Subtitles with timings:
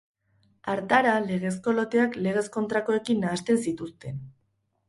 [0.71, 4.19] Hartara, legezko loteak legez kontrakoekin nahasten zituzten.